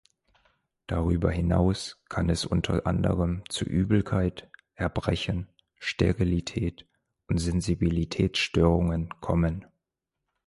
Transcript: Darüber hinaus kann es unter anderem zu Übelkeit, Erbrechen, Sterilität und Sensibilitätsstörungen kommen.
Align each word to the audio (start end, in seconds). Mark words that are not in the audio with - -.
Darüber 0.87 1.29
hinaus 1.31 2.01
kann 2.09 2.27
es 2.31 2.43
unter 2.43 2.87
anderem 2.87 3.43
zu 3.49 3.65
Übelkeit, 3.65 4.49
Erbrechen, 4.73 5.47
Sterilität 5.77 6.87
und 7.27 7.37
Sensibilitätsstörungen 7.37 9.09
kommen. 9.21 9.67